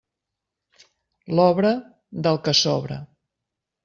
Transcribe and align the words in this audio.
L'obra, 1.39 1.73
del 2.29 2.39
que 2.47 2.55
sobra. 2.61 2.99